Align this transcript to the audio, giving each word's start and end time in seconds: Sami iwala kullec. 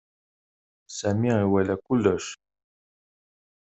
Sami 0.97 1.29
iwala 1.43 1.75
kullec. 1.85 2.25